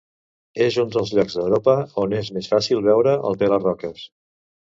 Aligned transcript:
És 0.67 0.77
un 0.83 0.87
dels 0.95 1.11
llocs 1.17 1.35
d'Europa 1.39 1.75
on 2.05 2.15
és 2.21 2.33
més 2.39 2.49
fàcil 2.55 2.83
veure 2.89 3.15
el 3.31 3.39
pela-roques. 3.45 4.05